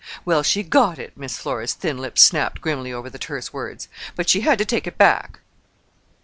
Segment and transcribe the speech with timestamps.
[0.25, 3.87] "Well, she got it." Miss Flora's thin lips snapped grimly over the terse words.
[4.15, 5.41] "But she had to take it back."